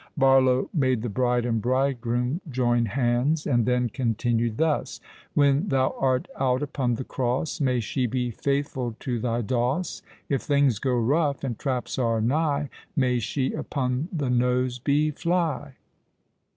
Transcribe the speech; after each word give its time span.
Barlow 0.17 0.67
made 0.73 1.03
the 1.03 1.09
bride 1.09 1.45
and 1.45 1.61
bridegroom 1.61 2.41
join 2.49 2.87
hands, 2.87 3.45
and 3.45 3.67
then 3.67 3.87
continued 3.87 4.57
thus:— 4.57 4.99
"When 5.35 5.67
thou 5.67 5.93
art 5.99 6.27
out 6.39 6.63
upon 6.63 6.95
the 6.95 7.03
cross, 7.03 7.61
May 7.61 7.79
she 7.81 8.07
be 8.07 8.31
faithful 8.31 8.95
to 9.01 9.19
thy 9.19 9.41
doss. 9.41 10.01
If 10.27 10.41
things 10.41 10.79
go 10.79 10.95
rough, 10.95 11.43
and 11.43 11.55
traps 11.59 11.99
are 11.99 12.19
nigh, 12.19 12.69
May 12.95 13.19
she 13.19 13.53
upon 13.53 14.07
the 14.11 14.31
nose 14.31 14.79
be 14.79 15.11
fly." 15.11 15.75